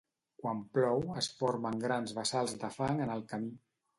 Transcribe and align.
Quan 0.43 0.61
plou, 0.77 1.03
es 1.23 1.27
formen 1.41 1.77
grans 1.85 2.15
bassals 2.21 2.57
de 2.65 2.73
fang 2.79 3.05
en 3.07 3.15
el 3.19 3.25
camí. 3.35 3.55